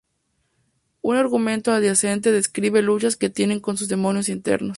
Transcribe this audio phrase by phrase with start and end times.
[1.03, 4.69] Un argumento adyacente describe luchas que tiene con sus demonios internos.